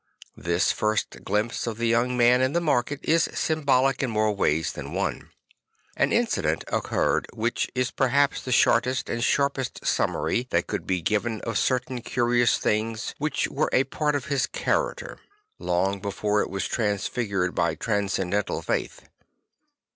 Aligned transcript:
This 0.35 0.71
first 0.71 1.23
glimpse 1.23 1.67
of 1.67 1.77
the 1.77 1.85
young 1.87 2.17
man 2.17 2.41
in 2.41 2.53
the 2.53 2.59
market 2.59 2.99
is 3.03 3.29
sym 3.35 3.63
bolic 3.63 4.01
in 4.01 4.09
more 4.09 4.33
ways 4.35 4.71
than 4.71 4.93
one. 4.93 5.29
An 5.95 6.11
incident 6.11 6.63
occurred 6.69 7.27
which 7.35 7.69
is 7.75 7.91
perhaps 7.91 8.41
the 8.41 8.51
shortest 8.51 9.11
and 9.11 9.23
sharpest 9.23 9.85
summary 9.85 10.47
that 10.49 10.65
could 10.65 10.87
be 10.87 11.03
given 11.03 11.39
of 11.41 11.59
certain 11.59 12.01
curious 12.01 12.57
things 12.57 13.13
which 13.19 13.47
were 13.49 13.69
a 13.71 13.83
part 13.83 14.15
of 14.15 14.25
his 14.25 14.47
character, 14.47 15.19
long 15.59 15.99
before 15.99 16.41
it 16.41 16.49
was 16.49 16.65
transfigured 16.67 17.53
by 17.53 17.75
transcendental 17.75 18.63
faith. 18.63 19.03